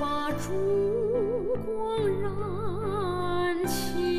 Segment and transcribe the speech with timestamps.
[0.00, 4.09] 把烛光燃起。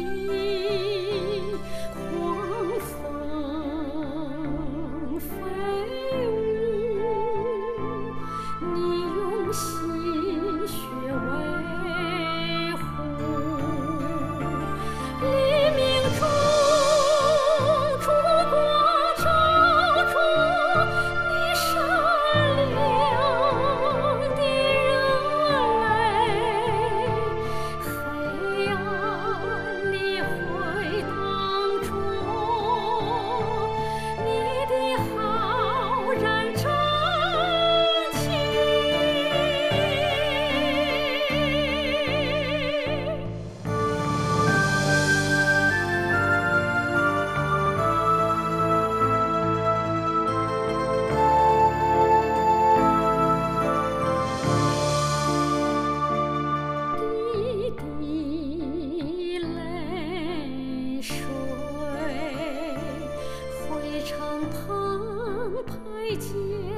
[65.64, 66.71] 排解